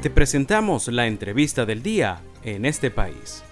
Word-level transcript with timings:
Te 0.00 0.10
presentamos 0.10 0.86
la 0.86 1.08
entrevista 1.08 1.66
del 1.66 1.82
día 1.82 2.20
en 2.44 2.64
este 2.66 2.88
país. 2.92 3.42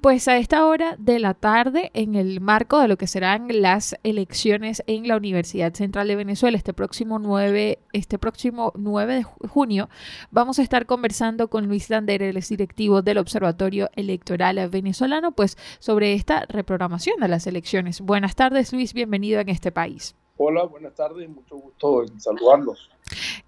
Pues 0.00 0.28
a 0.28 0.36
esta 0.36 0.64
hora 0.64 0.94
de 1.00 1.18
la 1.18 1.34
tarde, 1.34 1.90
en 1.94 2.14
el 2.14 2.40
marco 2.40 2.78
de 2.78 2.86
lo 2.86 2.96
que 2.96 3.08
serán 3.08 3.48
las 3.50 3.96
elecciones 4.04 4.84
en 4.86 5.08
la 5.08 5.16
Universidad 5.16 5.74
Central 5.74 6.06
de 6.06 6.14
Venezuela 6.14 6.56
este 6.56 6.72
próximo 6.72 7.18
9, 7.18 7.80
este 7.92 8.16
próximo 8.16 8.72
9 8.76 9.14
de 9.16 9.22
junio, 9.48 9.88
vamos 10.30 10.60
a 10.60 10.62
estar 10.62 10.86
conversando 10.86 11.50
con 11.50 11.66
Luis 11.66 11.90
Lander, 11.90 12.22
el 12.22 12.40
directivo 12.40 13.02
del 13.02 13.18
Observatorio 13.18 13.90
Electoral 13.96 14.68
Venezolano, 14.70 15.32
pues 15.32 15.58
sobre 15.80 16.14
esta 16.14 16.46
reprogramación 16.48 17.18
de 17.18 17.26
las 17.26 17.48
elecciones. 17.48 18.00
Buenas 18.00 18.36
tardes, 18.36 18.72
Luis, 18.72 18.94
bienvenido 18.94 19.40
en 19.40 19.48
este 19.48 19.72
país. 19.72 20.14
Hola, 20.38 20.64
buenas 20.64 20.94
tardes, 20.94 21.28
mucho 21.30 21.56
gusto 21.56 22.02
en 22.02 22.20
saludarlos. 22.20 22.90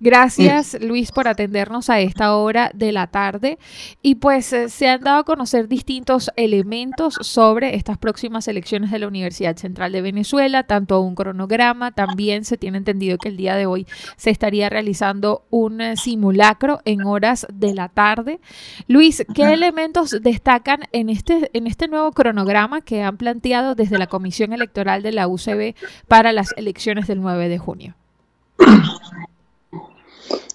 Gracias 0.01 0.81
Luis 0.81 1.11
por 1.11 1.27
atendernos 1.27 1.91
a 1.91 1.99
esta 1.99 2.37
hora 2.37 2.71
de 2.73 2.93
la 2.93 3.09
tarde 3.09 3.59
y 4.01 4.15
pues 4.15 4.53
eh, 4.53 4.69
se 4.69 4.87
han 4.87 5.01
dado 5.01 5.19
a 5.19 5.25
conocer 5.25 5.67
distintos 5.67 6.31
elementos 6.37 7.19
sobre 7.21 7.75
estas 7.75 7.99
próximas 7.99 8.47
elecciones 8.47 8.93
de 8.93 9.01
la 9.01 9.09
Universidad 9.09 9.57
Central 9.57 9.91
de 9.91 10.01
Venezuela, 10.01 10.63
tanto 10.63 11.01
un 11.01 11.17
cronograma, 11.17 11.91
también 11.91 12.45
se 12.45 12.57
tiene 12.57 12.79
entendido 12.79 13.19
que 13.19 13.31
el 13.31 13.37
día 13.37 13.57
de 13.57 13.67
hoy 13.67 13.87
se 14.17 14.31
estaría 14.31 14.69
realizando 14.69 15.45
un 15.51 15.81
eh, 15.81 15.97
simulacro 15.97 16.81
en 16.85 17.03
horas 17.03 17.47
de 17.53 17.75
la 17.75 17.89
tarde. 17.89 18.39
Luis, 18.87 19.27
¿qué 19.35 19.53
elementos 19.53 20.17
destacan 20.23 20.83
en 20.93 21.11
este, 21.11 21.51
en 21.53 21.67
este 21.67 21.89
nuevo 21.89 22.13
cronograma 22.13 22.81
que 22.83 23.03
han 23.03 23.17
planteado 23.17 23.75
desde 23.75 23.99
la 23.99 24.07
Comisión 24.07 24.53
Electoral 24.53 25.03
de 25.03 25.11
la 25.11 25.27
UCB 25.27 25.75
para 26.07 26.33
las 26.33 26.53
elecciones 26.57 26.78
del 27.07 27.21
9 27.21 27.49
de 27.49 27.59
junio? 27.59 27.95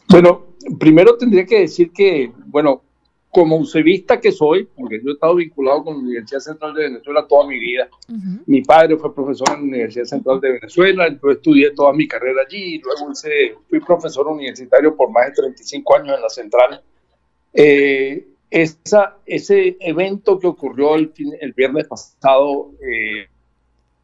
Bueno, 0.10 0.44
primero 0.80 1.18
tendría 1.18 1.46
que 1.46 1.62
decir 1.62 1.92
que, 1.92 2.32
bueno, 2.46 2.84
como 3.32 3.58
usevista 3.58 4.22
que 4.22 4.32
soy, 4.32 4.66
porque 4.76 5.02
yo 5.04 5.10
he 5.10 5.14
estado 5.14 5.36
vinculado 5.36 5.84
con 5.84 5.96
la 5.96 6.00
Universidad 6.02 6.40
Central 6.40 6.76
de 6.76 6.84
Venezuela 6.84 7.26
toda 7.28 7.48
mi 7.48 7.60
vida. 7.60 7.90
Mi 8.46 8.62
padre 8.62 8.96
fue 8.98 9.14
profesor 9.14 9.48
en 9.50 9.56
la 9.56 9.64
Universidad 9.64 10.06
Central 10.06 10.40
de 10.40 10.52
Venezuela, 10.52 11.10
yo 11.10 11.32
estudié 11.32 11.72
toda 11.72 11.94
mi 11.94 12.08
carrera 12.08 12.44
allí, 12.46 12.80
luego 12.80 13.12
fui 13.68 13.80
profesor 13.80 14.28
universitario 14.28 14.96
por 14.96 15.10
más 15.10 15.26
de 15.26 15.32
35 15.32 15.96
años 15.96 16.16
en 16.16 16.22
la 16.22 16.30
Central. 16.30 16.84
Eh, 17.54 18.28
esa, 18.52 19.18
ese 19.26 19.78
evento 19.80 20.38
que 20.38 20.46
ocurrió 20.46 20.94
el, 20.94 21.12
el 21.42 21.54
viernes 21.54 21.88
pasado, 21.88 22.70
eh, 22.88 23.28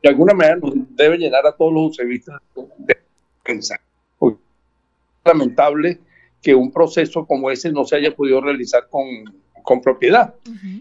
de 0.01 0.09
alguna 0.09 0.33
manera 0.33 0.57
nos 0.57 0.73
debe 0.95 1.17
llenar 1.17 1.45
a 1.45 1.51
todos 1.51 1.73
los 1.73 1.91
usevistas 1.91 2.41
de 2.77 2.97
pensar 3.43 3.79
lamentable 5.29 5.99
que 6.41 6.55
un 6.55 6.71
proceso 6.71 7.25
como 7.25 7.51
ese 7.51 7.71
no 7.71 7.85
se 7.85 7.97
haya 7.97 8.15
podido 8.15 8.41
realizar 8.41 8.87
con, 8.89 9.05
con 9.63 9.81
propiedad. 9.81 10.33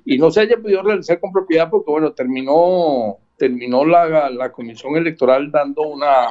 Y 0.04 0.18
no 0.18 0.30
se 0.30 0.40
haya 0.40 0.56
podido 0.56 0.82
realizar 0.82 1.18
con 1.20 1.32
propiedad 1.32 1.68
porque, 1.68 1.90
bueno, 1.90 2.12
terminó, 2.12 3.18
terminó 3.36 3.84
la, 3.84 4.30
la 4.30 4.52
comisión 4.52 4.96
electoral 4.96 5.50
dando 5.50 5.82
una, 5.82 6.28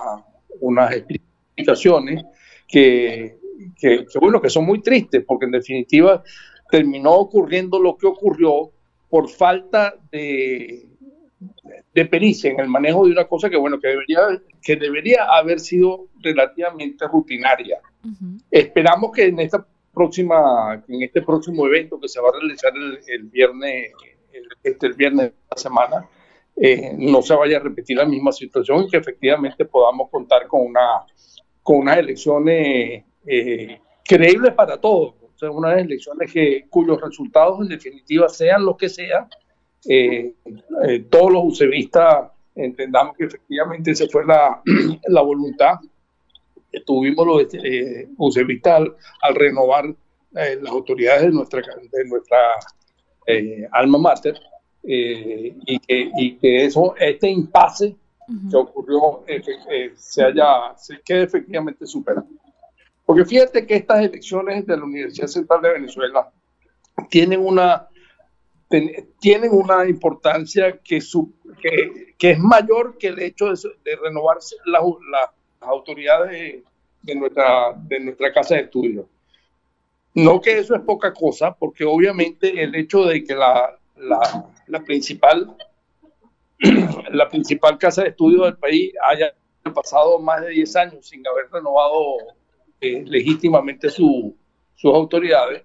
unas 0.61 0.93
explicaciones 0.95 2.23
que, 2.67 3.38
que, 3.77 4.05
bueno, 4.19 4.41
que 4.41 4.49
son 4.49 4.65
muy 4.65 4.81
tristes, 4.81 5.23
porque 5.25 5.45
en 5.45 5.52
definitiva 5.52 6.23
terminó 6.71 7.13
ocurriendo 7.13 7.80
lo 7.80 7.97
que 7.97 8.08
ocurrió 8.08 8.71
por 9.09 9.30
falta 9.30 9.95
de, 10.11 10.85
de 11.93 12.05
pericia 12.05 12.52
en 12.52 12.59
el 12.59 12.67
manejo 12.67 13.05
de 13.05 13.11
una 13.11 13.25
cosa 13.25 13.49
que, 13.49 13.57
bueno, 13.57 13.80
que 13.80 13.89
debería, 13.89 14.19
que 14.61 14.75
debería 14.75 15.25
haber 15.25 15.59
sido 15.59 16.07
relativamente 16.21 17.07
rutinaria. 17.07 17.80
Esperamos 18.49 19.11
que 19.11 19.25
en 19.25 19.39
esta 19.39 19.65
próxima, 19.93 20.83
en 20.88 21.03
este 21.03 21.21
próximo 21.21 21.65
evento 21.67 21.99
que 21.99 22.08
se 22.08 22.21
va 22.21 22.30
a 22.30 22.39
realizar 22.39 22.71
el, 22.76 23.23
viernes, 23.23 23.92
este, 24.64 24.87
el 24.87 24.93
viernes 24.93 25.31
de 25.31 25.36
la 25.52 25.58
semana, 25.58 26.09
eh, 26.55 26.93
no 26.97 27.21
se 27.21 27.36
vaya 27.36 27.58
a 27.58 27.59
repetir 27.59 27.97
la 27.97 28.05
misma 28.05 28.31
situación 28.31 28.83
y 28.83 28.89
que 28.89 28.97
efectivamente 28.97 29.65
podamos 29.65 30.09
contar 30.09 30.47
con 30.47 30.61
una 30.65 31.05
con 31.67 31.80
unas 31.80 31.97
elecciones 31.97 33.03
eh, 33.26 33.81
creíbles 34.05 34.53
para 34.53 34.80
todos, 34.80 35.15
o 35.21 35.37
sea, 35.37 35.52
unas 35.52 35.77
elecciones 35.77 36.31
que, 36.31 36.65
cuyos 36.70 37.02
resultados 37.02 37.59
en 37.59 37.67
definitiva 37.67 38.30
sean 38.30 38.64
los 38.64 38.77
que 38.77 38.87
sean, 38.87 39.27
eh, 39.87 40.33
todos 41.09 41.31
los 41.31 41.43
usevistas 41.45 42.31
entendamos 42.55 43.15
que 43.15 43.25
efectivamente 43.25 43.92
esa 43.92 44.08
fue 44.08 44.25
la, 44.25 44.61
la 45.08 45.21
voluntad 45.21 45.75
tuvimos 46.86 47.25
los 47.25 47.53
eh, 47.53 48.08
al, 48.65 49.36
renovar 49.36 49.86
eh, 50.36 50.59
las 50.61 50.71
autoridades 50.71 51.23
de 51.23 51.31
nuestra, 51.31 51.61
de 51.61 52.05
nuestra 52.05 52.37
eh, 53.26 53.67
alma 53.71 53.97
mater 53.97 54.39
eh, 54.83 55.55
y, 55.65 55.80
que, 55.80 56.11
y 56.17 56.37
que 56.37 56.65
eso, 56.65 56.95
este 56.97 57.30
impasse 57.30 57.95
que 58.49 58.58
ocurrió 58.58 59.23
se 59.95 60.21
haya, 60.21 60.76
se 60.76 60.99
quede 60.99 61.23
efectivamente 61.23 61.86
superado. 61.86 62.27
Porque 63.05 63.23
fíjate 63.23 63.65
que 63.65 63.76
estas 63.76 64.03
elecciones 64.03 64.65
de 64.65 64.76
la 64.76 64.83
Universidad 64.83 65.27
Central 65.27 65.61
de 65.61 65.71
Venezuela 65.71 66.30
tienen 67.09 67.39
una, 67.39 67.87
tienen 69.20 69.52
una 69.52 69.88
importancia 69.88 70.80
que, 70.80 71.00
su, 71.00 71.33
que, 71.61 72.14
que, 72.17 72.32
es 72.32 72.39
mayor 72.39 72.98
que 72.98 73.08
el 73.08 73.20
hecho 73.20 73.45
de, 73.48 73.58
de 73.86 73.95
renovarse 73.95 74.55
las 74.66 74.82
la, 75.10 75.33
autoridades 75.61 76.64
de 77.02 77.16
nuestra, 77.16 77.73
de 77.73 78.00
nuestra 78.00 78.33
casa 78.33 78.56
de 78.56 78.61
estudio. 78.61 79.08
No 80.14 80.42
que 80.42 80.58
eso 80.58 80.76
es 80.76 80.82
poca 80.82 81.14
cosa, 81.14 81.54
porque 81.54 81.86
obviamente 81.86 82.61
el 82.61 82.76
hecho 82.76 83.06
de 83.06 83.23
que 83.23 83.36
la, 83.36 83.77
la, 83.95 84.50
la 84.67 84.83
principal, 84.83 85.56
la 87.11 87.30
principal 87.30 87.77
casa 87.77 88.04
de 88.04 88.10
estudio 88.10 88.44
del 88.44 88.58
país 88.58 88.92
haya 89.08 89.33
pasado 89.73 90.20
más 90.20 90.42
de 90.42 90.50
10 90.50 90.76
años 90.77 91.08
sin 91.08 91.26
haber 91.27 91.52
renovado 91.52 92.17
eh, 92.82 93.04
legítimamente 93.06 93.89
su, 93.89 94.36
sus 94.76 94.94
autoridades, 94.94 95.64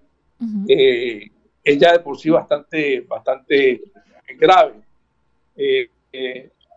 eh, 0.67 1.29
es 1.63 1.79
ya 1.79 1.93
de 1.93 1.99
por 1.99 2.17
sí 2.17 2.29
bastante, 2.29 3.01
bastante 3.01 3.81
grave. 4.37 4.81
Eh, 5.55 5.89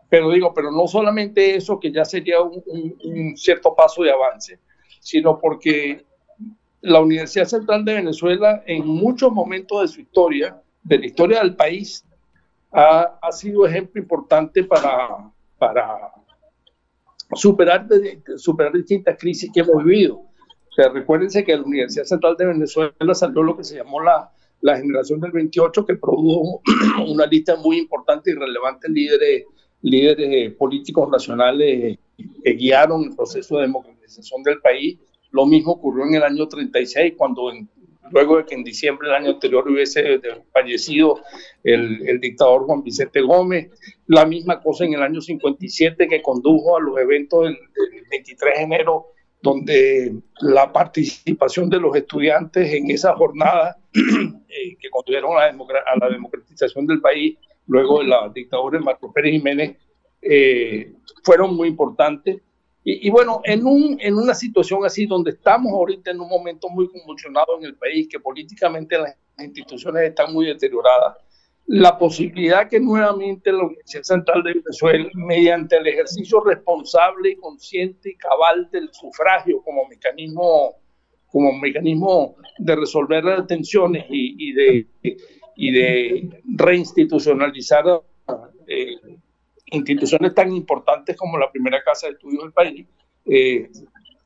pero 0.09 0.31
digo, 0.31 0.55
pero 0.55 0.71
no 0.71 0.87
solamente 0.87 1.57
eso, 1.57 1.81
que 1.81 1.91
ya 1.91 2.05
sería 2.05 2.41
un, 2.41 3.37
cierto 3.37 3.75
paso 3.75 4.03
de 4.03 4.13
avance, 4.13 4.59
sino 5.01 5.39
porque 5.39 6.05
la 6.81 7.01
Universidad 7.01 7.47
Central 7.47 7.85
de 7.85 7.95
Venezuela 7.95 8.63
en 8.67 8.87
muchos 8.87 9.33
momentos 9.33 9.83
de 9.83 9.89
su 9.89 10.01
historia, 10.01 10.61
de 10.85 10.99
la 10.99 11.07
historia 11.07 11.41
del 11.41 11.57
país, 11.57 12.05
ha, 12.71 13.19
ha 13.21 13.33
sido 13.33 13.67
ejemplo 13.67 14.01
importante 14.01 14.63
para, 14.63 15.31
para 15.59 16.13
superar, 17.35 17.87
superar 18.37 18.73
distintas 18.73 19.19
crisis 19.19 19.51
que 19.53 19.61
hemos 19.61 19.83
vivido. 19.85 20.17
O 20.17 20.73
sea, 20.77 20.91
recuérdense 20.91 21.45
que 21.45 21.57
la 21.57 21.63
Universidad 21.63 22.05
Central 22.05 22.37
de 22.37 22.47
Venezuela 22.47 23.15
salió 23.15 23.43
lo 23.43 23.57
que 23.57 23.65
se 23.65 23.77
llamó 23.77 24.01
la, 24.01 24.31
la 24.61 24.77
generación 24.77 25.21
del 25.21 25.33
28, 25.33 25.87
que 25.87 25.97
produjo 25.97 26.63
una 27.09 27.27
lista 27.27 27.57
muy 27.57 27.79
importante 27.79 28.31
y 28.31 28.35
relevante 28.35 28.89
de 28.89 28.95
líderes 28.95 29.45
líderes 29.83 30.53
políticos 30.55 31.09
nacionales 31.11 31.99
que 32.43 32.53
guiaron 32.53 33.05
el 33.05 33.15
proceso 33.15 33.57
de 33.57 33.63
democratización 33.63 34.43
del 34.43 34.61
país. 34.61 34.99
Lo 35.31 35.47
mismo 35.47 35.73
ocurrió 35.73 36.07
en 36.07 36.15
el 36.15 36.23
año 36.23 36.49
36, 36.49 37.15
cuando 37.17 37.53
luego 38.11 38.37
de 38.37 38.45
que 38.45 38.55
en 38.55 38.65
diciembre 38.65 39.09
del 39.09 39.17
año 39.17 39.31
anterior 39.33 39.69
hubiese 39.69 40.21
fallecido 40.53 41.21
el, 41.63 42.09
el, 42.09 42.21
dictador 42.21 42.65
Juan 42.65 42.83
Vicente 42.83 43.21
Gómez. 43.21 43.71
La 44.07 44.25
misma 44.25 44.61
cosa 44.61 44.85
en 44.85 44.95
el 44.95 45.03
año 45.03 45.21
57 45.21 46.09
que 46.09 46.23
condujo 46.23 46.77
a 46.77 46.81
los 46.81 46.99
eventos 46.99 47.45
del, 47.45 47.57
23 48.11 48.57
de 48.57 48.63
enero, 48.63 49.07
donde 49.43 50.15
la 50.41 50.73
participación 50.73 51.69
de 51.69 51.81
los 51.81 51.95
estudiantes 51.97 52.73
en 52.73 52.91
esa 52.91 53.15
jornada 53.15 53.77
eh, 54.49 54.77
que 54.79 54.91
condujeron 54.91 55.33
a 55.39 55.97
la 55.97 56.09
democratización 56.11 56.87
del 56.87 57.01
país 57.01 57.39
luego 57.67 58.01
de 58.01 58.07
la 58.07 58.29
dictadura 58.29 58.79
de 58.79 58.85
Marco 58.85 59.13
Pérez 59.13 59.33
Jiménez, 59.33 59.77
eh, 60.23 60.93
fueron 61.25 61.55
muy 61.57 61.69
importantes. 61.69 62.41
Y, 62.89 63.11
bueno, 63.11 63.41
en, 63.43 63.67
un, 63.67 63.99
en 64.01 64.15
una 64.15 64.33
situación 64.33 64.85
así 64.85 65.07
donde 65.07 65.33
estamos 65.33 65.73
ahorita 65.73 66.13
en 66.13 66.21
un 66.21 66.29
momento 66.29 66.69
muy 66.69 66.89
convulsionado 66.89 67.59
en 67.59 67.65
el 67.65 67.75
país, 67.75 68.07
que 68.09 68.21
políticamente 68.21 68.97
las 68.97 69.17
instituciones 69.39 70.05
están 70.05 70.33
muy 70.33 70.47
deterioradas, 70.47 71.17
la 71.67 71.99
posibilidad 71.99 72.69
que 72.69 72.79
nuevamente 72.79 73.51
la 73.51 73.65
Universidad 73.65 74.05
Central 74.05 74.45
de 74.45 74.53
Venezuela, 74.53 75.11
mediante 75.15 75.79
el 75.79 75.87
ejercicio 75.89 76.41
responsable, 76.45 77.37
consciente 77.39 78.11
y 78.11 78.17
cabal 78.17 78.71
del 78.71 78.89
sufragio 78.93 79.61
como 79.63 79.85
mecanismo, 79.89 80.77
como 81.37 81.53
mecanismo 81.53 82.37
de 82.57 82.77
resolver 82.77 83.23
las 83.23 83.47
tensiones 83.47 84.07
y, 84.09 84.55
de 84.55 86.31
reinstitucionalizar 86.47 87.85
eh, 88.67 88.97
instituciones 89.67 90.35
tan 90.35 90.51
importantes 90.51 91.15
como 91.15 91.37
la 91.37 91.53
primera 91.53 91.83
casa 91.85 92.07
de 92.07 92.15
estudios 92.15 92.43
del 92.43 92.53
país, 92.53 92.87
eh, 93.27 93.69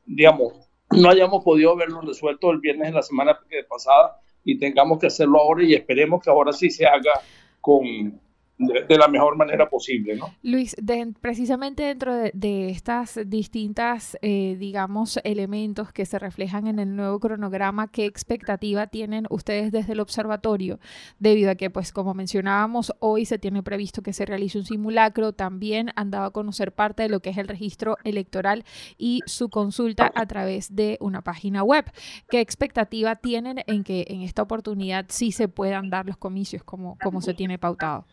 digamos, 0.05 0.53
no 0.91 1.09
hayamos 1.09 1.43
podido 1.43 1.75
verlo 1.75 1.99
resuelto 1.99 2.49
el 2.49 2.59
viernes 2.59 2.87
de 2.87 2.93
la 2.93 3.01
semana 3.01 3.37
pasada 3.67 4.21
y 4.45 4.57
tengamos 4.57 4.97
que 4.97 5.07
hacerlo 5.07 5.41
ahora 5.41 5.65
y 5.65 5.73
esperemos 5.73 6.23
que 6.23 6.29
ahora 6.29 6.53
sí 6.53 6.69
se 6.69 6.85
haga 6.85 7.11
con, 7.59 8.21
de, 8.61 8.97
la 8.97 9.07
mejor 9.07 9.35
manera 9.35 9.69
posible. 9.69 10.15
¿no? 10.15 10.33
Luis, 10.43 10.75
precisamente 11.19 11.83
dentro 11.83 12.15
de, 12.15 12.69
estas 12.69 13.19
distintas, 13.25 14.17
eh, 14.21 14.55
digamos, 14.59 15.19
elementos 15.23 15.91
que 15.91 16.05
se 16.05 16.19
reflejan 16.19 16.67
en 16.67 16.79
el 16.79 16.95
nuevo 16.95 17.19
cronograma, 17.19 17.89
¿qué 17.89 18.05
expectativa 18.05 18.87
tienen 18.87 19.25
ustedes 19.29 19.71
desde 19.71 19.93
el 19.93 19.99
observatorio? 19.99 20.79
Debido 21.19 21.51
a 21.51 21.55
que, 21.55 21.69
pues, 21.69 21.91
como 21.91 22.13
mencionábamos, 22.13 22.93
hoy 22.99 23.25
se 23.25 23.39
tiene 23.39 23.63
previsto 23.63 24.01
que 24.01 24.13
se 24.13 24.25
realice 24.25 24.57
un 24.57 24.65
simulacro, 24.65 25.33
también 25.33 25.89
han 25.95 26.11
dado 26.11 26.25
a 26.25 26.31
conocer 26.31 26.71
parte 26.71 27.03
de 27.03 27.09
lo 27.09 27.19
que 27.19 27.31
es 27.31 27.37
el 27.37 27.47
registro 27.47 27.97
electoral 28.03 28.63
y 28.97 29.21
su 29.25 29.49
consulta 29.49 30.11
a 30.13 30.25
través 30.25 30.75
de 30.75 30.97
una 31.01 31.21
página 31.21 31.63
web. 31.63 31.85
¿Qué 32.29 32.39
expectativa 32.39 33.15
tienen 33.15 33.63
en 33.67 33.83
que 33.83 34.05
en 34.09 34.21
esta 34.21 34.41
oportunidad 34.41 35.05
sí 35.09 35.31
se 35.31 35.47
puedan 35.47 35.89
dar 35.89 36.05
los 36.05 36.17
comicios 36.17 36.63
como, 36.63 36.97
como 37.01 37.21
se 37.21 37.33
tiene 37.33 37.57
pautado? 37.57 38.05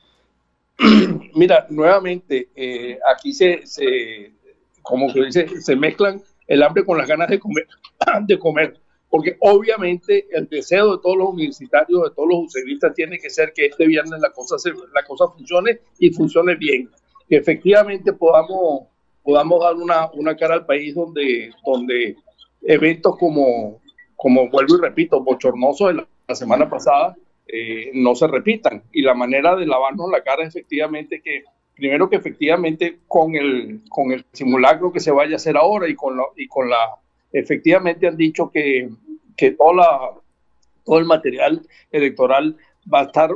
Mira, 1.35 1.67
nuevamente, 1.71 2.49
eh, 2.55 2.99
aquí 3.13 3.33
se, 3.33 3.67
se, 3.67 4.33
como 4.83 5.13
que 5.13 5.25
dice, 5.25 5.49
se 5.61 5.77
mezclan 5.77 6.23
el 6.47 6.63
hambre 6.63 6.85
con 6.85 6.99
las 6.99 7.09
ganas 7.09 7.29
de 7.29 7.39
comer, 7.39 7.67
de 8.27 8.39
comer, 8.39 8.79
porque 9.11 9.37
obviamente 9.41 10.27
el 10.31 10.49
deseo 10.49 10.97
de 10.97 11.03
todos 11.03 11.17
los 11.17 11.29
universitarios, 11.31 12.05
de 12.05 12.11
todos 12.15 12.29
los 12.29 12.39
useristas, 12.47 12.95
tiene 12.95 13.19
que 13.19 13.31
ser 13.31 13.53
que 13.53 13.67
este 13.67 13.87
viernes 13.87 14.21
la 14.21 14.31
cosa, 14.31 14.59
se, 14.59 14.71
la 14.71 15.03
cosa 15.07 15.29
funcione 15.29 15.81
y 15.99 16.11
funcione 16.11 16.55
bien, 16.55 16.89
que 17.29 17.37
efectivamente 17.37 18.13
podamos, 18.13 18.87
podamos 19.23 19.61
dar 19.61 19.75
una, 19.75 20.11
una 20.13 20.37
cara 20.37 20.55
al 20.55 20.67
país 20.67 20.95
donde, 20.95 21.51
donde 21.67 22.17
eventos 22.63 23.17
como, 23.19 23.81
como 24.17 24.49
vuelvo 24.49 24.77
y 24.77 24.81
repito, 24.81 25.23
bochornosos 25.23 25.95
de 25.95 26.07
la 26.29 26.35
semana 26.35 26.69
pasada, 26.69 27.17
eh, 27.49 27.91
no 27.95 28.15
se 28.15 28.27
repitan. 28.27 28.83
Y 28.93 29.03
la 29.03 29.15
manera 29.15 29.57
de 29.57 29.67
lavarnos 29.67 30.11
la 30.11 30.23
cara 30.23 30.45
efectivamente 30.45 31.21
que, 31.23 31.45
primero 31.75 32.11
que 32.11 32.17
efectivamente 32.17 32.99
con 33.09 33.35
el, 33.35 33.81
con 33.89 34.13
el 34.13 34.25
simulacro 34.33 34.93
que 34.93 35.01
se 35.01 35.11
vaya 35.11 35.35
a 35.35 35.37
hacer 35.37 35.57
ahora 35.57 35.89
y 35.89 35.95
con, 35.95 36.17
la, 36.17 36.25
y 36.37 36.47
con 36.47 36.69
la, 36.69 36.79
efectivamente 37.33 38.07
han 38.07 38.17
dicho 38.17 38.51
que, 38.51 38.89
que 39.37 39.53
toda 39.53 40.13
todo 40.85 40.99
el 40.99 41.05
material 41.05 41.61
electoral 41.93 42.57
va 42.93 43.01
a 43.01 43.05
estar 43.05 43.31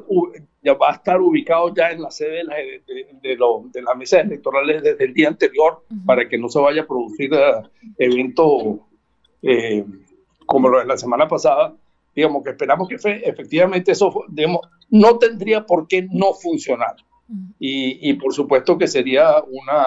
ya 0.62 0.74
va 0.74 0.90
a 0.90 0.94
estar 0.94 1.20
ubicado 1.20 1.74
ya 1.74 1.90
en 1.90 2.02
la 2.02 2.10
sede 2.10 2.44
de, 2.46 2.82
de, 3.22 3.36
de, 3.72 3.82
las 3.82 3.96
mesas 3.96 4.24
electorales 4.24 4.82
desde 4.82 5.04
el 5.04 5.12
día 5.12 5.28
anterior 5.28 5.84
para 6.06 6.28
que 6.28 6.38
no 6.38 6.48
se 6.48 6.60
vaya 6.60 6.82
a 6.82 6.86
producir 6.86 7.32
uh, 7.32 7.68
eventos 7.98 8.78
eh, 9.42 9.84
como 10.46 10.68
lo 10.68 10.78
de 10.78 10.86
la 10.86 10.96
semana 10.96 11.28
pasada 11.28 11.74
digamos 12.14 12.42
que 12.42 12.50
esperamos 12.50 12.88
que 12.88 12.96
efectivamente 12.96 13.92
eso 13.92 14.12
digamos, 14.28 14.60
no 14.90 15.18
tendría 15.18 15.64
por 15.64 15.86
qué 15.88 16.06
no 16.10 16.34
funcionar. 16.34 16.96
Y, 17.58 18.10
y, 18.10 18.14
por 18.14 18.34
supuesto 18.34 18.76
que 18.76 18.86
sería 18.86 19.42
una, 19.48 19.86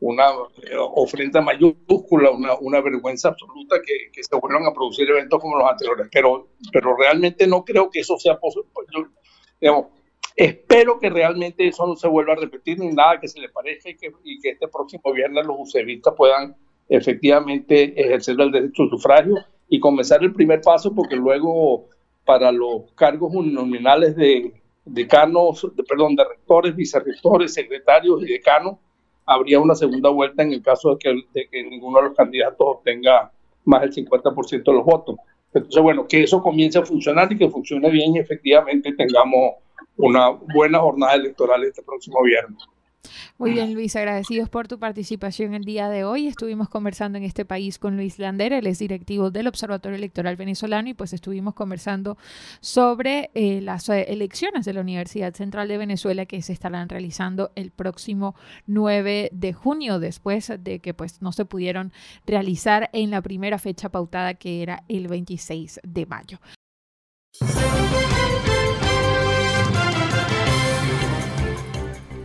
una 0.00 0.24
eh, 0.62 0.76
ofrenda 0.76 1.40
mayúscula, 1.40 2.32
una, 2.32 2.54
una 2.58 2.80
vergüenza 2.80 3.28
absoluta 3.28 3.76
que, 3.80 4.10
que, 4.12 4.24
se 4.24 4.36
vuelvan 4.36 4.66
a 4.66 4.72
producir 4.72 5.08
eventos 5.08 5.40
como 5.40 5.56
los 5.56 5.70
anteriores. 5.70 6.08
Pero, 6.10 6.48
pero 6.72 6.96
realmente 6.96 7.46
no 7.46 7.64
creo 7.64 7.90
que 7.90 8.00
eso 8.00 8.18
sea 8.18 8.40
posible. 8.40 8.68
Digamos, 9.60 9.86
espero 10.34 10.98
que 10.98 11.10
realmente 11.10 11.68
eso 11.68 11.86
no 11.86 11.94
se 11.94 12.08
vuelva 12.08 12.32
a 12.32 12.36
repetir 12.36 12.80
ni 12.80 12.88
nada 12.88 13.20
que 13.20 13.28
se 13.28 13.40
le 13.40 13.50
parezca 13.50 13.90
y 13.90 13.96
que, 13.96 14.10
y 14.24 14.40
que 14.40 14.50
este 14.50 14.66
próximo 14.66 15.12
viernes 15.12 15.46
los 15.46 15.56
usevistas 15.60 16.14
puedan 16.16 16.56
efectivamente 16.88 17.98
ejercer 18.00 18.40
el 18.40 18.50
derecho 18.50 18.82
al 18.82 18.90
sufragio 18.90 19.36
y 19.74 19.80
comenzar 19.80 20.22
el 20.22 20.32
primer 20.32 20.60
paso 20.60 20.94
porque 20.94 21.16
luego 21.16 21.86
para 22.24 22.52
los 22.52 22.92
cargos 22.94 23.32
nominales 23.34 24.14
de 24.14 24.52
decanos, 24.84 25.66
de, 25.74 25.82
perdón, 25.82 26.14
de 26.14 26.22
rectores, 26.22 26.76
vicerrectores, 26.76 27.54
secretarios 27.54 28.22
y 28.22 28.26
decanos, 28.26 28.76
habría 29.26 29.58
una 29.58 29.74
segunda 29.74 30.10
vuelta 30.10 30.44
en 30.44 30.52
el 30.52 30.62
caso 30.62 30.90
de 30.90 30.98
que, 30.98 31.22
de 31.32 31.48
que 31.48 31.64
ninguno 31.64 31.98
de 31.98 32.04
los 32.04 32.16
candidatos 32.16 32.56
obtenga 32.60 33.32
más 33.64 33.80
del 33.80 33.92
50% 33.92 34.62
de 34.64 34.72
los 34.72 34.84
votos. 34.84 35.16
Entonces, 35.52 35.82
bueno, 35.82 36.06
que 36.06 36.22
eso 36.22 36.40
comience 36.40 36.78
a 36.78 36.84
funcionar 36.84 37.32
y 37.32 37.36
que 37.36 37.50
funcione 37.50 37.90
bien 37.90 38.14
y 38.14 38.20
efectivamente 38.20 38.92
tengamos 38.92 39.54
una 39.96 40.30
buena 40.54 40.78
jornada 40.78 41.14
electoral 41.14 41.64
este 41.64 41.82
próximo 41.82 42.22
viernes. 42.22 42.62
Muy 43.38 43.52
bien, 43.52 43.74
Luis, 43.74 43.96
agradecidos 43.96 44.48
por 44.48 44.68
tu 44.68 44.78
participación 44.78 45.54
el 45.54 45.64
día 45.64 45.88
de 45.88 46.04
hoy. 46.04 46.26
Estuvimos 46.26 46.68
conversando 46.68 47.18
en 47.18 47.24
este 47.24 47.44
país 47.44 47.78
con 47.78 47.96
Luis 47.96 48.18
Lander, 48.18 48.52
él 48.52 48.66
es 48.66 48.78
directivo 48.78 49.30
del 49.30 49.46
Observatorio 49.46 49.96
Electoral 49.96 50.36
Venezolano 50.36 50.88
y 50.88 50.94
pues 50.94 51.12
estuvimos 51.12 51.54
conversando 51.54 52.16
sobre 52.60 53.30
eh, 53.34 53.60
las 53.60 53.88
eh, 53.88 54.06
elecciones 54.08 54.64
de 54.64 54.72
la 54.72 54.80
Universidad 54.80 55.34
Central 55.34 55.68
de 55.68 55.78
Venezuela 55.78 56.26
que 56.26 56.42
se 56.42 56.52
estarán 56.52 56.88
realizando 56.88 57.52
el 57.54 57.70
próximo 57.70 58.34
9 58.66 59.30
de 59.32 59.52
junio, 59.52 59.98
después 59.98 60.52
de 60.58 60.80
que 60.80 60.94
pues 60.94 61.20
no 61.22 61.32
se 61.32 61.44
pudieron 61.44 61.92
realizar 62.26 62.90
en 62.92 63.10
la 63.10 63.22
primera 63.22 63.58
fecha 63.58 63.88
pautada 63.88 64.34
que 64.34 64.62
era 64.62 64.84
el 64.88 65.08
26 65.08 65.80
de 65.82 66.06
mayo. 66.06 66.38